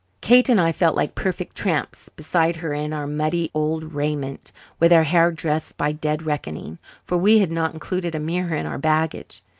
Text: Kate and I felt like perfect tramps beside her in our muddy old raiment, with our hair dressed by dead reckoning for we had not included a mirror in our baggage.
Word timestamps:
Kate 0.19 0.49
and 0.49 0.59
I 0.59 0.71
felt 0.71 0.95
like 0.95 1.13
perfect 1.13 1.55
tramps 1.55 2.09
beside 2.09 2.55
her 2.55 2.73
in 2.73 2.91
our 2.91 3.05
muddy 3.05 3.51
old 3.53 3.93
raiment, 3.93 4.51
with 4.79 4.91
our 4.91 5.03
hair 5.03 5.31
dressed 5.31 5.77
by 5.77 5.91
dead 5.91 6.23
reckoning 6.25 6.79
for 7.03 7.19
we 7.19 7.37
had 7.37 7.51
not 7.51 7.73
included 7.75 8.15
a 8.15 8.19
mirror 8.19 8.55
in 8.55 8.65
our 8.65 8.79
baggage. 8.79 9.43